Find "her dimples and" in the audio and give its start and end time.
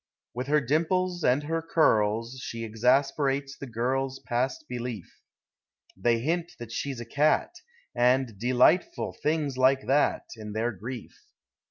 0.47-1.43